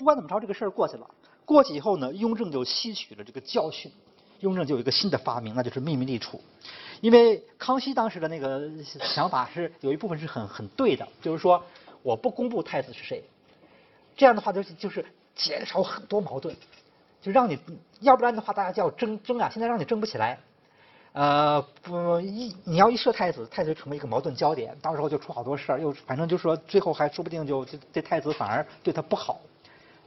[0.00, 1.06] 不管怎么着，这个事儿过去了。
[1.44, 3.92] 过去以后呢，雍正就吸取了这个教训，
[4.38, 6.40] 雍正就有一个新的发明，那就是秘密立储。
[7.02, 11.62] 因为康熙当时的那个想法是有一部分是很很对的，就是说
[12.02, 13.22] 我不公布太子是谁，
[14.16, 16.56] 这样的话就是就是减少很多矛盾，
[17.20, 17.58] 就让你
[18.00, 20.38] 要不然的话大家就要争争啊，现在让你争不起来。
[21.12, 29.38] 呃，不一你要一设太子，太子成为一个矛盾焦点，到时候就出好多事儿，又反正就说最后还说不定就这这太子反而对他不好。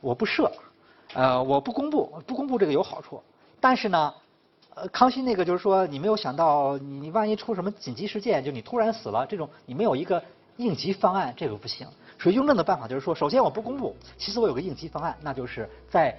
[0.04, 0.52] 我不设，
[1.14, 3.24] 呃，我不公布，不公布这个有好处，
[3.62, 4.14] 但是呢，
[4.76, 10.22] 呃，康熙那个就是说你没有想到，你你万一出什么紧急事件，就你突然死了，这种你没有一个
[10.58, 11.88] 应急方案，这个不行。
[12.20, 16.14] 所以雍正的办法就是说，首先我不公布，其次我有个应急方案，那就是在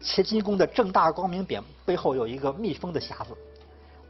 [0.00, 3.36] 乾清宫的正大光明匾背后有一个密封的匣子。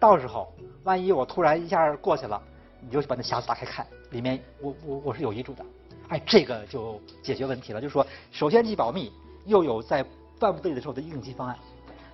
[0.01, 0.51] 到时候，
[0.85, 2.41] 万一我突然一下过去了，
[2.81, 5.63] 你就把那匣子打开看，里面我我我是有遗嘱的，
[6.09, 7.81] 哎，这个就解决问题了。
[7.81, 9.13] 就是说，首先既保密，
[9.45, 10.05] 又有在
[10.41, 11.57] 万不得已的时候的应急方案。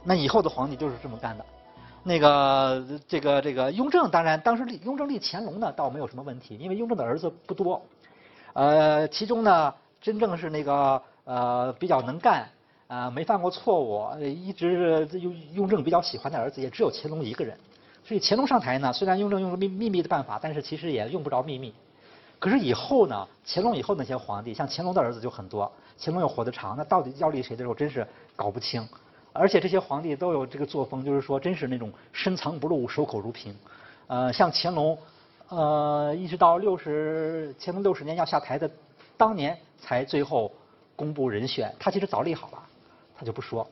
[0.04, 1.44] 那以后的皇帝就是这么干的。
[2.04, 7.80] 那个这个这个雍正，当然当时立雍正立乾隆呢，倒没有什么问题，因为雍正的儿子不多，
[8.54, 12.48] 呃，其中呢，真正是那个呃比较能干
[12.88, 17.56] 啊，没犯过错误，一直雍雍正比较喜欢的儿子，也只有乾隆一个人。
[18.02, 21.72] 所以乾隆上台呢，虽然雍正用了秘秘密的办法，但是其实也用不着秘密。
[22.42, 28.04] 可是以后呢，乾隆以后那些皇帝，像乾隆的儿子就很多，乾隆又活得长，那到底要立谁的时候，真是
[28.34, 28.84] 搞不清。
[29.32, 33.56] 而且这些皇帝都有这个作风，就是说，真是那种深藏不露、守口如瓶。
[34.08, 34.98] 呃，像乾隆，
[35.50, 38.68] 呃，一直到六十乾隆六十年要下台的
[39.16, 40.50] 当年，才最后
[40.96, 41.72] 公布人选。
[41.78, 42.62] 他其实早立好了，
[43.16, 43.64] 他就不说，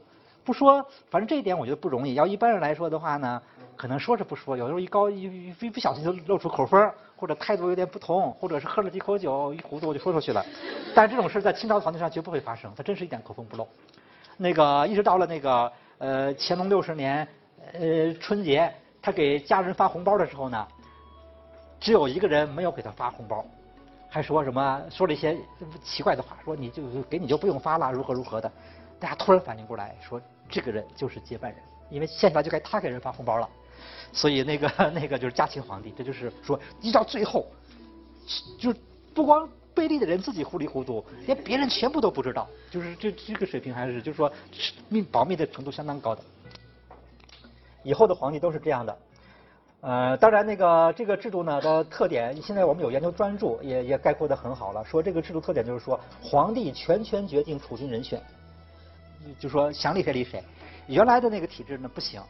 [0.44, 0.80] 不说。
[1.10, 2.14] 反正这一点我觉得不容易。
[2.14, 3.42] 要一般人来说的话呢，
[3.80, 10.44] 可能说是不说，有时候一高一一不小心就露出口风，或者态度有点不同，或者是喝了几口酒一糊涂就说出去了。
[10.94, 13.66] 但这种事在清朝皇帝上绝不会发生，他真是一点口风不漏。
[14.36, 17.26] 那个一直到了那个呃乾隆六十年
[17.72, 18.70] 呃春节，
[19.00, 20.68] 他给家人发红包的时候呢，
[21.80, 23.42] 只有一个人没有给他发红包，
[24.10, 25.34] 还说什么说了一些
[25.82, 28.52] 奇怪的话，说你就给你就不用发了，如何如何的。
[28.98, 30.20] 大家突然反应过来，说
[30.50, 31.58] 这个人就是接班人，
[31.88, 33.48] 因为现在就该他给人发红包了。
[34.12, 37.46] 所以那个 那个就是嘉庆皇帝，这就是说一到最后，
[38.58, 38.74] 就
[39.14, 39.48] 不光。
[39.72, 44.30] 贝利的人自己糊里糊涂，连别人全部都不知道，就是这这个水平还是就是说
[44.88, 46.20] 密保密的程度相当高的。
[47.84, 48.98] 以后的皇帝都是这样的，
[49.80, 58.20] 呃，当然那个这个制度呢的特点，现在我们有研究专著也也概括的很好了，说这个制度特点就是说皇帝全权决定储君人选，
[59.38, 60.42] 就说想立谁立谁。
[60.88, 62.20] 原来的那个体制呢不行，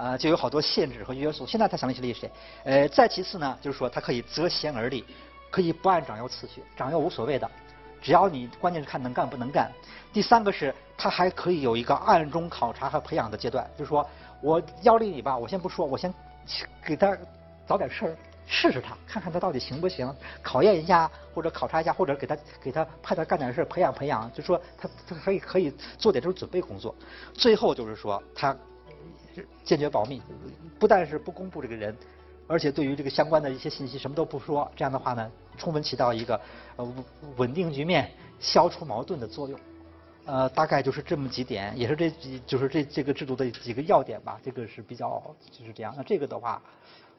[0.00, 1.46] 啊就有好多限制和约束。
[1.46, 2.30] 现在他想立谁立谁。
[2.64, 5.04] 呃，再其次呢，就是说他可以择贤而立。
[5.52, 7.50] 可以不按长幼次序，长幼无所谓的，
[8.00, 9.68] 只要你关键是看能干不能干。
[10.12, 14.08] 第三个是，他还可以有一个暗中考察和培养的阶段，就是说
[14.40, 16.14] 我要立你吧，我先不说，我先
[16.84, 17.18] 给他
[17.66, 18.16] 找点事儿
[18.46, 26.94] 试试他，看看他到底行不行，考验一下或者考察一下，或者给他给他派他干点事儿培养培养，就说他他可以可以做点这种准备工作。
[27.34, 28.56] 最后就是说他
[29.64, 30.20] 坚决保密，
[30.78, 31.96] 不但是不公布这个人。
[32.46, 36.40] 而且对于这个相关的一些信息什么都不说，这样的话呢，充分起到一个
[36.74, 36.94] 呃
[37.36, 39.58] 稳定局面、消除矛盾的作用。
[40.24, 44.40] 呃，大概就是这么几点，也是这几就是这这个制度的几个要点吧。
[44.44, 45.94] 这个是比较就是这样。
[45.96, 46.60] 那这个的话，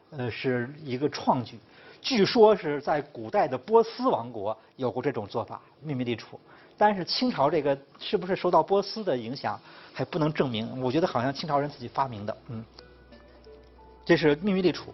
[0.10, 1.58] 呃，是一个创举，
[2.02, 6.40] 据说是在古代的波斯王国有过这种做法，秘密立储。
[6.78, 9.60] 但是清朝这个是不是受到波斯的影响，
[9.94, 10.82] 还不能证明。
[10.82, 12.66] 我觉得好像清朝人自己发明的，嗯，
[14.04, 14.94] 这是秘密立储。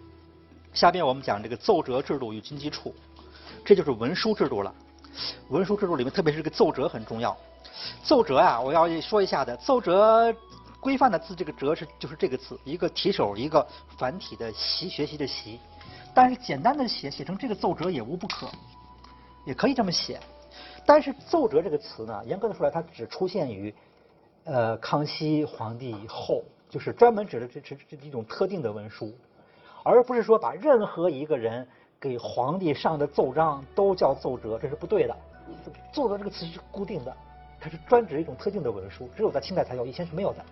[0.74, 2.94] 下边我们讲这个奏折制度与军机处，
[3.64, 4.72] 这就是文书制度了。
[5.48, 7.34] 文书制度里面，特别是这个奏折很重要。
[8.04, 10.32] 奏折啊，我要说一下的，奏折
[10.78, 13.66] 规范的字，这个折是就是这个字，一个提手，一个
[13.96, 15.58] 繁体的习，学习的习。
[16.18, 18.48] 但是简单的写写成这个奏折也无不可，
[19.46, 20.18] 也可以这么写。
[20.84, 23.72] 但是奏折这个词呢，严格的说来，它只出现于
[24.42, 29.16] 呃康熙皇帝以后，就是专门指的这这这一种特定的文书。
[29.84, 31.64] 而不是说把任何一个人
[32.00, 35.16] 给皇帝上的奏章都叫奏折，这是不对的。
[35.92, 37.16] 奏折这个词是固定的，
[37.60, 40.44] 它是专指一种特定的文书，只有在清代才有，以前是没有的。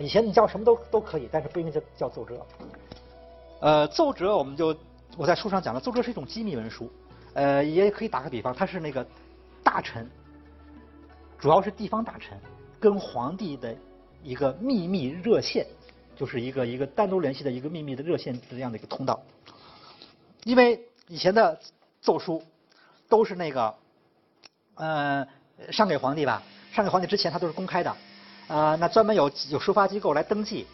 [0.00, 2.46] 以前你叫什么都都可以，但是不应该叫叫奏折。
[3.64, 4.76] 呃，奏折我们就
[5.16, 6.92] 我在书上讲了，奏折是一种机密文书。
[7.32, 9.06] 呃，也可以打个比方，它是那个
[9.62, 10.06] 大臣，
[11.38, 12.38] 主要是地方大臣
[12.78, 13.74] 跟皇帝的
[14.22, 15.66] 一个秘密热线。
[16.14, 19.20] 就是一个一个单独联系的一个秘密的热线这样的一个通道，
[20.44, 21.58] 因为以前的
[22.00, 22.40] 奏书
[23.08, 23.74] 都是那个，
[24.76, 25.26] 呃，
[25.72, 26.40] 上给皇帝吧，
[26.70, 27.96] 上给皇帝之前它都是公开的，
[28.46, 30.68] 啊，那专门有有收发机构来登记，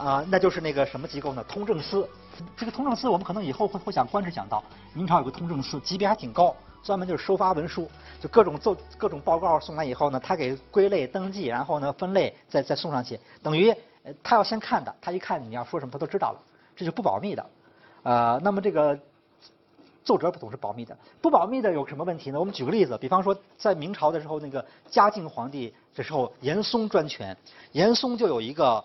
[0.00, 1.44] 啊，那就是那个什么机构呢？
[1.44, 2.08] 通政司。
[2.56, 4.64] 这个通政司我们可能以后会会讲官职讲到，
[4.94, 7.86] 明朝有个通政司，级别还挺高，专门就是收发文书，
[8.18, 13.74] 就各种奏各种报告送来以后呢，他给归类登记，然后呢分类再再送上去，等于
[14.22, 16.40] 他要先看的，他一看你要说什么他都知道了，
[16.74, 17.46] 这就不保密的，
[18.02, 18.98] 呃，那么这个。
[20.02, 22.40] 奏折不总是保密的，不保密的有什么问题呢？
[22.40, 27.36] 我们举个例子，比方说在明朝的时候，那个嘉靖皇帝的时候，严嵩专权，
[27.72, 28.82] 严嵩就有一个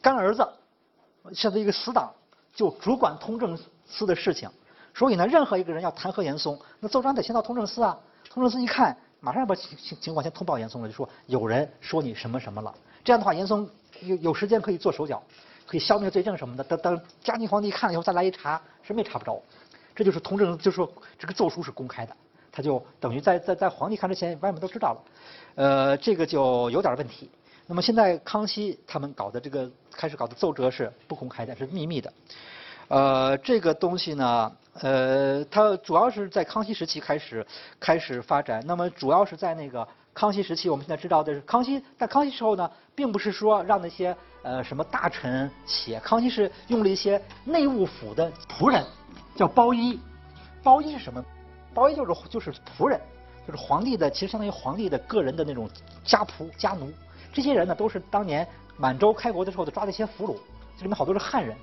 [0.00, 0.48] 干儿子，
[1.32, 2.12] 现在一个死党，
[2.54, 4.48] 就主管通政司的事情，
[4.94, 7.98] 所以呢，任何一个人要弹劾严嵩，那奏章得先到通政司啊，
[8.30, 12.74] 通政司一看，马上要把情情况先通报严嵩了，就说有人说你什么什么了，
[13.04, 13.68] 这样的话，严嵩
[14.00, 15.22] 有有时间可以做手脚，
[15.66, 19.42] 可以消灭罪证什么的，等等嘉靖皇帝看了以后再来一查，什么也查不着。
[19.94, 22.16] 这就是通政，就说这个奏书是公开的，
[22.52, 25.00] 他就等于在在在皇帝看之前，外面都知道了，
[25.56, 27.28] 呃，这个就有点问题。
[27.70, 32.10] 那么现在康熙他们搞的这个开始搞的奏折是不公开的，是秘密的。
[32.88, 37.46] 呃，这个东西呢，呃，它主要是在康熙时期开始
[37.78, 38.64] 开始发展。
[38.66, 48.82] 那么主要是在那个康熙时期，我们现在知道的是康熙在康熙时候呢，并不是说让那些呃什么大臣写，康熙是用了一些内务府的仆人。
[49.36, 50.00] 叫包衣，
[50.62, 51.22] 包衣是什么？
[51.74, 52.98] 包衣就是就是仆人，
[53.46, 55.68] 就是皇帝的，其实相当于皇帝的个人的那种
[56.02, 56.90] 家仆家奴。
[57.38, 58.44] 这些人呢，都是当年
[58.76, 60.36] 满洲开国的时候的抓的一些俘虏，
[60.76, 61.56] 这里面好多是汉人。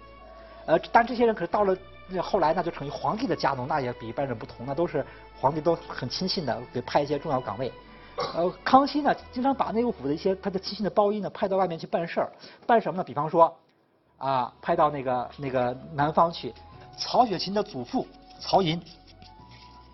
[0.67, 1.75] 呃，但这些人可是到了
[2.21, 5.05] 后来，那就成为皇帝的家奴，那也比一般人不同，那都是
[5.37, 7.69] 皇帝都很亲信的，给派一些重要岗位。
[8.33, 12.31] 呃，康熙呢，经常把内务府的一些他的亲信的包衣呢，派到外面去办事儿，
[12.65, 13.03] 办什么呢？
[13.03, 13.53] 比方说，
[14.17, 16.53] 啊，派到那个那个南方去。
[16.97, 18.07] 曹雪芹的祖父
[18.39, 18.81] 曹寅，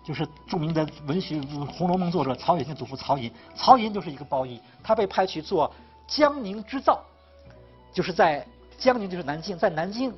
[0.04, 3.32] 就是著名的文学《红楼梦》作者曹雪芹祖父曹寅。
[3.54, 5.72] 曹寅就是一个包衣，他被派去做
[6.06, 7.02] 江宁织造，
[7.92, 8.46] 就是在
[8.78, 10.12] 江宁就是南京，在南京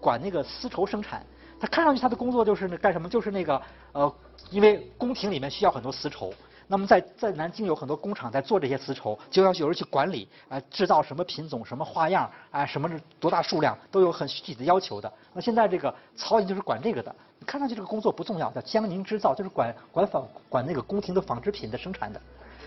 [0.00, 1.24] 管那个丝绸生产。
[1.58, 3.08] 他看上去他的工作就是干什么？
[3.08, 3.62] 就是那个
[3.92, 4.12] 呃，
[4.50, 6.34] 因为宫廷里面需要很多丝绸。
[6.66, 12.90] 那么在在南京有很多工厂在做这些丝绸，就要有人去管理，啊，制造什么品种、什么花样，啊，什么
[13.20, 15.12] 多大数量，都有很具体的要求的。
[15.32, 22.20] 那现在这个曹寅就是管这个的，看上去这个工作不重要，叫江宁织造，就是管管纺管那个宫廷的纺织品的生产的。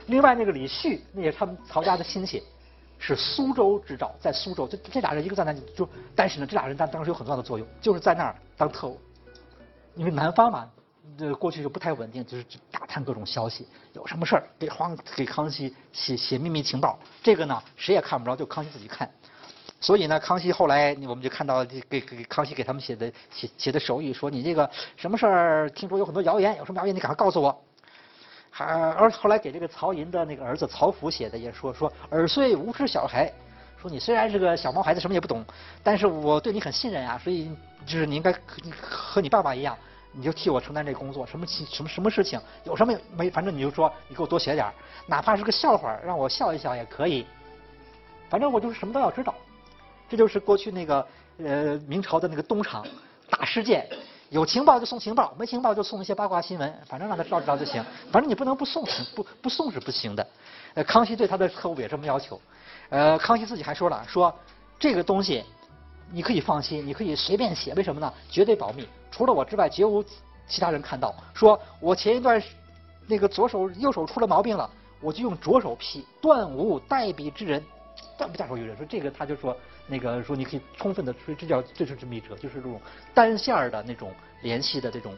[0.07, 2.44] 另外那个李旭，那也是他们曹家的亲戚，
[3.00, 9.00] 是苏州织造，在苏州，这这俩人一个在那就，但是呢，这俩人当当时有很重要的作用，就是在那儿当特务，
[9.95, 10.69] 因为南方嘛。
[11.18, 19.10] 这过去就不太稳定，就是打探各种消息，有什么事儿给皇给康熙写写秘密情报，这个呢谁也看不着，就康熙自己看。
[19.85, 24.67] 所以呢，康熙后来我们就看到给给康熙给他们写的写写的手语，说你这个
[24.97, 27.55] 什么事儿，听说有很多谣言，有什么谣言你赶快告诉我。
[28.49, 33.31] 还而后来给这个曹寅的那个儿子曹福写的也说说耳虽无知小孩，
[33.79, 35.45] 说你虽然是个小毛孩子，什么也不懂，
[35.83, 37.51] 但是我对你很信任啊，所以
[37.85, 38.33] 就是你应该
[38.81, 39.77] 和你爸爸一样。
[40.13, 44.65] 你就替我承担这工作，什么什么什么事情，有什么没，反正你就说，你给我多写点
[45.06, 47.27] 哪怕是个笑话，让我笑一笑也可以。
[48.31, 49.35] 反正我就是什么都要知道。
[50.09, 51.07] 这就是过去那个
[51.38, 52.85] 呃明朝的那个东厂
[53.30, 53.88] 大事件，
[54.30, 57.83] 有情报就送情报，没情报就送一些八卦新闻，反正让他知道知道就行。
[58.12, 58.83] 反正你不能不送，
[59.16, 60.28] 不不送是不行的。
[60.74, 62.40] 呃，康熙对他的特务也这么要求。
[62.90, 64.33] 呃，康熙自己还说了，说
[64.80, 65.44] 这个东西。
[66.12, 68.14] 你可以放心，你可以随便写，为什么呢？
[68.30, 70.06] 绝对保密，除了我之外，绝无
[70.47, 71.12] 其他人看到。
[71.33, 72.40] 说我前一段
[73.07, 74.69] 那个左手右手出了毛病了，
[75.02, 77.62] 我就用左手批，断无代笔之人，
[78.18, 78.76] 但不下手于人。
[78.78, 79.56] 说这个他就说
[79.88, 82.80] 那个说你可以充分的，说这叫这就是密折，就是这种
[83.14, 85.16] 单线儿的那种联系的这种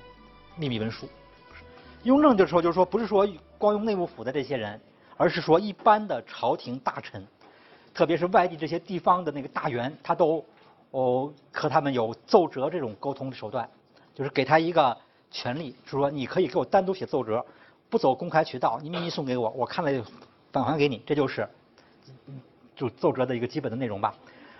[0.56, 1.08] 秘密文书。
[2.04, 3.28] 雍正的时候就是说，不是说
[3.58, 4.80] 光用内务府的这些人，
[5.18, 7.26] 而是说一般的朝廷大臣，
[7.94, 10.44] 特别是外地这些地方的那个大员，他都。
[10.92, 13.70] 哦，和他们有奏折这种沟通的手段，
[14.16, 14.98] 就是给他一个
[15.30, 17.46] 权利，是说你可以给我单独写奏折，
[17.90, 20.06] 不走公开渠道，你秘密送给我，我看了
[20.50, 21.48] 返还给你，这就是
[22.78, 24.14] 就奏折的一个基本的内容吧。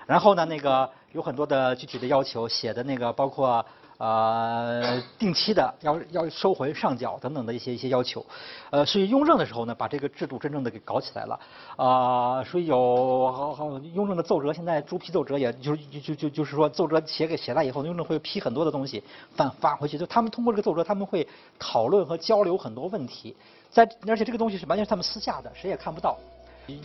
[0.06, 3.66] 然后呢，那个有很多的具体的要求，写的那个包括。
[4.00, 8.24] 呃，定期的要要收回上缴等等的一些一些要求，
[8.70, 11.40] 呃，所以雍正的时候呢，把这个制度真正的给搞起来了，
[11.78, 19.04] 啊，所以有好好雍正的奏折，现在朱批奏折，也就就就就是说奏折写给写了以后，雍正会批很多的东西
[19.36, 23.36] 返返回去，就他们通过这个奏折，他们会讨论和交流很多问题，
[23.72, 26.16] 在而且这个东西是完全是他们私下的，谁也看不到。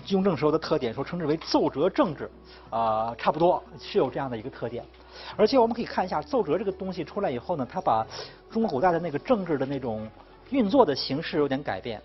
[0.09, 2.31] 雍正时候的特点说称之为奏折政治，
[2.71, 4.85] 啊，差不多是有这样的一个特点。
[5.37, 8.07] 而且我们可以看一下奏折这个东西出来以后呢，它把
[8.51, 10.09] 中国古代的那个政治的那种
[10.51, 12.01] 运作的形式有点改变。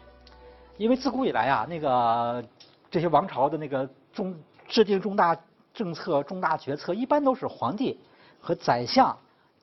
[0.78, 2.44] 因为自古以来啊，那个
[2.90, 4.36] 这些王朝的那个重
[4.68, 5.38] 制定重大
[5.74, 8.00] 政策、重大决策，一般都是皇帝
[8.40, 9.16] 和宰相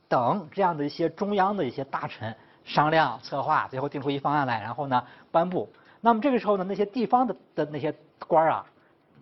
[0.09, 5.69] 等这样的一些中央的一些大臣商量策划，最后定出一方案来，然后呢颁布。
[6.05, 7.95] 那么这个时候呢，那些地方的的那些
[8.29, 8.67] 官儿啊，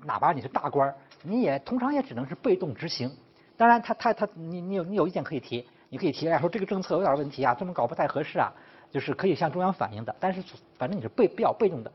[0.04, 3.08] 哪怕你是大官儿，你也通常也只能是被动执行。
[3.56, 8.52] 当然，他他他，你你有你有意见可以提，你可以提，哎，说这个政策有点问题啊，这么搞不太合适啊。
[8.90, 10.42] 就是可以向中央反映的，但是
[10.76, 11.90] 反正你是被比较被动的。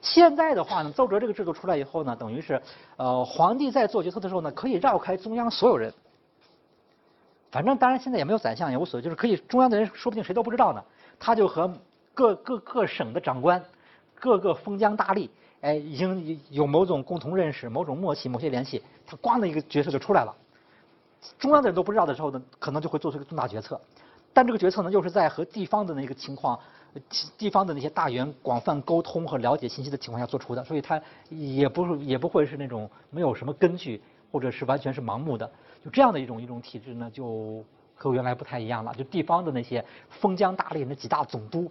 [0.00, 2.60] 现在的话呢，奏折这个制度出来以后呢，等于是
[2.96, 5.94] 呃皇帝在做决策的时候呢，可以绕开中央所有人。
[7.52, 10.82] 反正当然现在也没有宰相也无所谓，就是可以中央的人说不定谁都不知道呢。
[11.20, 11.72] 他就和
[12.12, 13.62] 各各各省的长官、
[14.22, 15.28] 各个封疆大吏，
[15.62, 20.32] 哎，已经有某种共同认识、某种默契、某些联系，他咣的一个决策就出来了。
[21.40, 23.80] 中央的人都不知道的时候呢，可能就会做出一个重大决策。
[24.32, 26.56] 但这个决策呢，又是在和地方的那个情况、
[27.36, 34.00] 地方的那些大员广泛沟通和了解信息的情况下做出的，所以它也不是也不会是那种没有什么根据，
[34.30, 35.50] 或者是完全是盲目的。
[35.84, 37.64] 就这样的一种一种体制呢，就
[37.96, 38.94] 和原来不太一样了。
[38.94, 41.68] 就地方的那些封疆大吏那几大总督，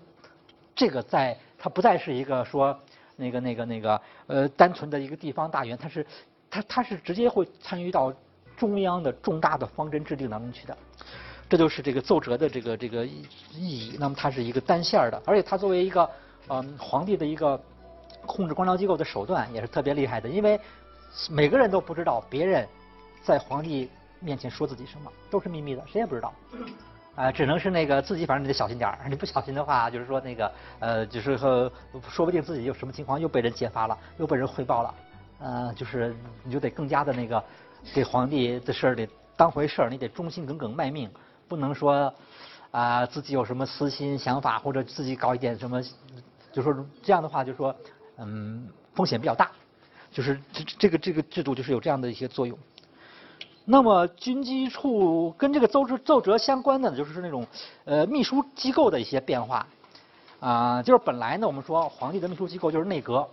[0.76, 2.76] 这个在它不再是一个说
[3.16, 6.04] 那个那个那个呃单纯的一个地方大员，他是
[6.50, 8.12] 他他是直接会参与到
[8.58, 10.76] 中央的重大的方针制定当中去的。
[11.48, 13.96] 这就是这个奏折的这个这个意义。
[14.00, 16.10] 那么它是一个单线的，而且它作为一个
[16.48, 17.62] 嗯皇帝的一个
[18.26, 20.28] 控制官僚机构的手段，也是特别厉害的。
[20.28, 20.60] 因为
[21.30, 22.68] 每个人都不知道别人
[23.22, 23.88] 在皇帝
[24.20, 26.34] 面前说自己什么，都是秘密的，谁也不知道。
[27.16, 29.00] 啊，只能是那个自己，反正你得小心点儿。
[29.10, 31.72] 你不小心的话，就是说那个呃，就是说
[32.10, 34.96] 说不定自己有什么情况又被人揭发了，又被人汇报了。
[35.40, 37.44] 呃，就是你就得更加的那个
[37.94, 41.10] 给皇帝的事儿得当回事儿，你得忠心耿耿卖命。
[41.48, 42.14] 不能说
[42.72, 45.82] 啊自己有什么私心想法，或者自己搞一点什么，
[46.54, 47.76] 就说这样的话，就说
[48.18, 49.52] 嗯风险比较大，
[50.12, 52.58] 就是这这个这个制度就是有这样的一些作用。
[53.72, 57.48] 那么军机处跟这个奏折奏折相关的呢，就是那种
[57.86, 59.66] 呃秘书机构的一些变化
[60.42, 63.26] 啊，就是本来呢我们说皇帝的秘书机构就是内阁，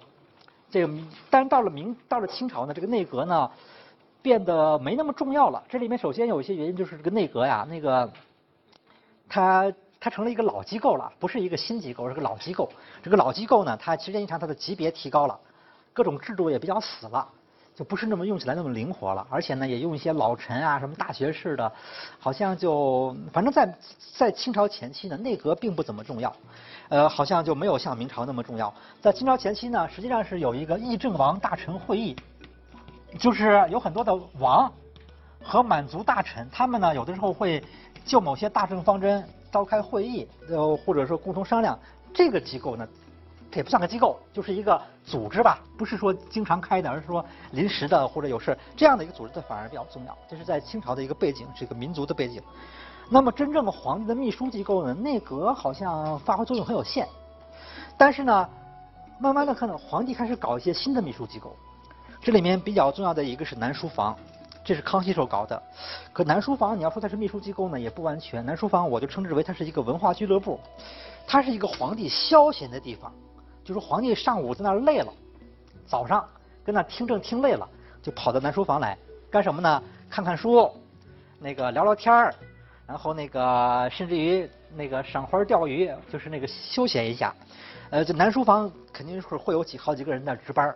[0.70, 0.94] 这个
[1.28, 3.50] 但是到了明到了清朝呢，这个内阁呢。
[4.20, 5.62] 变得没那么重要了。
[5.68, 8.12] 这里面首先有一些原因，就是这个内阁呀，那个
[9.28, 12.68] 它它成了一个老机构了，不是一个新机构，是个老机构。
[13.00, 15.38] 这个老机构呢，它时间一长，它的级别提高了，
[15.92, 17.28] 各种制度也比较死了，
[17.78, 19.24] 就不是那么用起来那么灵活了。
[19.30, 21.72] 而且呢，也用一些老臣啊，什么大学士的，
[22.18, 23.72] 好像就反正在
[24.16, 26.34] 在清朝前期呢，内阁并不怎么重要，
[26.88, 28.74] 呃，好像就没有像明朝那么重要。
[29.00, 32.16] 在清朝前期呢，实际上是有一个议政王大臣会议。
[33.18, 34.70] 就是有很多的王
[35.42, 37.64] 和满族大臣，他们呢有的时候会
[38.04, 41.78] 就某些大政方针召开会议，呃或者说共同商量。
[42.12, 42.86] 这个机构呢，
[43.50, 50.16] 它也不算个机构，就是一个组织吧，不是说经常开的，而是说临时的或者有事这样的一个组织，它反而比较重要。
[50.28, 52.42] 这是在清朝的一个背景，是一个民族的背景。
[53.10, 57.08] 那么真正的皇帝的秘书机构呢，内阁好像发挥作用很有限。
[57.96, 58.48] 但是呢，
[59.18, 61.56] 慢慢的看到皇帝开始搞一些新的秘书机构。
[62.20, 64.14] 这里面比较重要的一个是南书房，
[64.62, 65.62] 这是康熙时候搞的。
[66.12, 68.44] 可南书房你要说它是秘书机构呢，也不完全。
[68.44, 70.60] 南书房我就称之为它是一个文化俱乐部，
[71.26, 73.10] 它是一个皇帝消闲的地方。
[73.68, 75.12] 就说皇帝上午在那儿累了，
[75.84, 76.26] 早上
[76.64, 77.68] 跟那听政听累了，
[78.00, 78.96] 就跑到南书房来
[79.30, 79.82] 干什么呢？
[80.08, 80.72] 看看书，
[81.38, 82.34] 那个聊聊天儿，
[82.86, 87.34] 然后那个甚至于那个赏花钓鱼，就是那个休闲一下。
[87.90, 90.74] 呃，这南书房肯定是会有几好几个人在值班。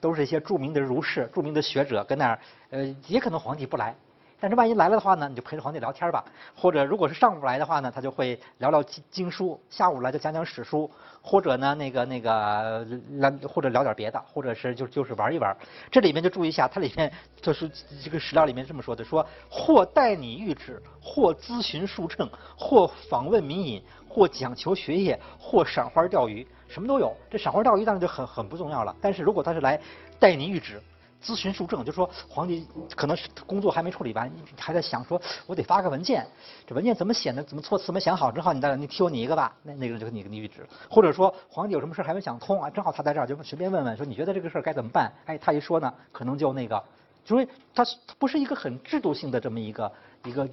[0.00, 2.38] 都是一些著名的儒士、著名的学者跟那儿，
[2.70, 3.94] 呃，也可能皇帝不来，
[4.40, 6.24] 但是万一来了的话呢，你就陪着皇帝聊天吧。
[6.56, 12.86] 或者如果是上午来的话呢，他就会聊聊经经书；下午来就讲讲史书，或者呢那个那个
[13.18, 15.54] 来或者聊点别的，或者是就就是玩一玩。
[15.90, 17.70] 这里面就注意一下，它里面就是
[18.02, 26.46] 这个史料里面这么说的：说或代拟谕旨，或咨询数称，或访问民隐，或讲求学业，或赏花钓鱼。
[26.66, 28.94] 什么都有，这赏花钓鱼当然就很很不重要了。
[29.02, 29.78] 但是如果他是来
[30.20, 30.80] 代你谕旨、
[31.22, 36.26] 咨询书证，就说皇帝可能是工作还没处理完，还在想说，我得发个文件，
[36.66, 37.42] 这文件怎么写呢？
[37.42, 38.32] 怎么措辞没想好？
[38.32, 39.54] 正好你在，你替我拟一个吧。
[39.62, 45.12] 那那个人就给你个拟谕旨，或者说皇帝有什么事还没想通啊，正好他在这儿，就随便问问，说你觉得这个事儿该怎么办？
[45.26, 46.82] 哎，他一说呢，可能就那个，
[47.28, 49.92] 因为他他不是一个很制度性的这么一个
[50.24, 50.48] 一个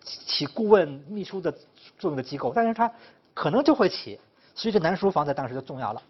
[0.00, 1.52] 起顾问秘书的
[1.98, 2.90] 作用的机构，但是他
[3.34, 4.18] 可能就会起。
[4.54, 6.02] 所以这南书房在当时就重要了。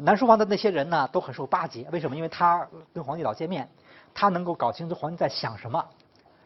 [0.00, 1.88] 南书房的那些人呢，都很受巴结。
[1.90, 2.14] 为什么？
[2.16, 3.68] 因为他跟皇帝老见面，
[4.14, 5.84] 他能够搞清楚皇帝在想什么，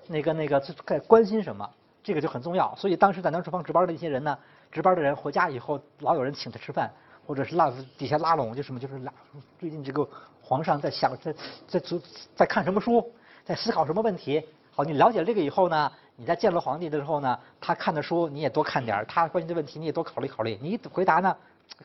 [0.09, 1.68] 那个那个在关心什么，
[2.02, 2.75] 这个就很重要。
[2.76, 4.38] 所以当时在南书房值班的一些人呢，
[4.71, 6.90] 值班的人回家以后，老有人请他吃饭，
[7.26, 9.12] 或者是拉底下拉拢，就什么就是拉。
[9.59, 10.06] 最近这个
[10.40, 11.32] 皇上在想在
[11.66, 11.99] 在在
[12.35, 13.12] 在看什么书，
[13.44, 14.42] 在思考什么问题。
[14.75, 20.59] 好，你了解了这个以后呢，你在见了皇帝的时候呢，他看的书你也多看点，他关心的问题你也多考虑考虑。
[20.62, 21.37] 你回答呢，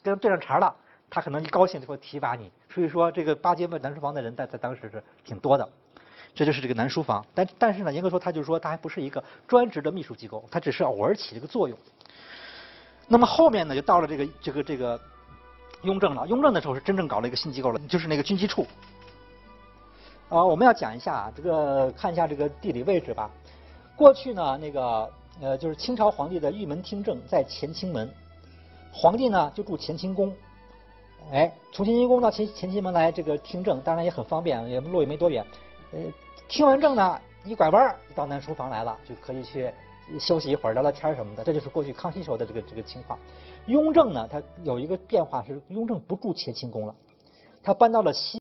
[0.01, 0.74] 跟人对上茬了，
[1.09, 2.51] 他可能一高兴就会提拔你。
[2.69, 5.67] 所以说，这个巴结南书房的人在在当时是挺多的。
[6.35, 11.75] 这就是这个南书房，但但是呢，严格说，他就说他还不是一个专职的秘书机构，他只是偶尔起这个作用。
[13.07, 14.99] 那么后面呢，就到了这个这个这个
[15.81, 16.27] 雍正了。
[16.27, 18.67] 雍正的时候是真正搞了一个新机构了，就是那个军机处。
[20.29, 23.31] 啊，我们要讲一下啊，这个看一下这个地理位置吧。
[23.95, 25.09] 过去呢，那个
[25.41, 28.07] 呃，就是清朝皇帝的御门听政在乾清门，
[28.91, 30.35] 皇帝呢就住乾清宫。
[31.31, 35.46] 哎，从乾清宫到前前清门来这个听政，当然也很方便，也路也没多远。
[35.91, 36.00] 呃，
[36.48, 39.72] 听完政呢，一拐弯到南书房来了，就可以去
[40.19, 41.43] 休息一会儿，聊聊天什么的。
[41.43, 43.19] 这就是过去康熙时候的这个这个情况。
[43.65, 46.96] 雍正呢，他有一个变化是，雍正不住乾清宫了，
[47.62, 48.36] 他搬到了西。